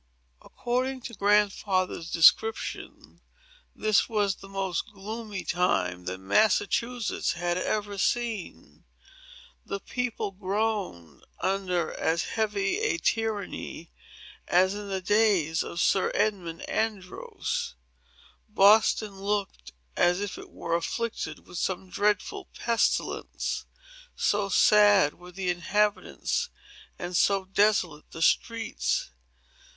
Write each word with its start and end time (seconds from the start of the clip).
According 0.41 1.01
to 1.01 1.13
Grandfather's 1.13 2.09
description, 2.09 3.21
this 3.75 4.09
was 4.09 4.37
the 4.37 4.49
most 4.49 4.91
gloomy 4.91 5.43
time 5.43 6.05
that 6.05 6.17
Massachusetts 6.17 7.33
had 7.33 7.55
ever 7.59 7.99
seen. 7.99 8.83
The 9.63 9.79
people 9.79 10.31
groaned 10.31 11.23
under 11.39 11.91
as 11.93 12.23
heavy 12.23 12.79
a 12.79 12.97
tyranny 12.97 13.91
as 14.47 14.73
in 14.73 14.89
the 14.89 15.01
days 15.01 15.61
of 15.61 15.79
Sir 15.79 16.11
Edmund 16.15 16.67
Andros. 16.67 17.75
Boston 18.49 19.19
looked 19.21 19.71
as 19.95 20.19
if 20.19 20.35
it 20.39 20.49
were 20.49 20.75
afflicted 20.75 21.45
with 21.45 21.59
some 21.59 21.91
dreadful 21.91 22.45
pestilence,—so 22.57 24.49
sad 24.49 25.13
were 25.13 25.31
the 25.31 25.51
inhabitants, 25.51 26.49
and 26.97 27.15
so 27.15 27.45
desolate 27.45 28.09
the 28.09 28.23
streets. 28.23 29.11